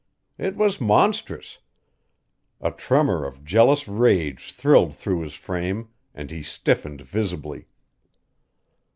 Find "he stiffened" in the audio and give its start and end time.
6.31-7.01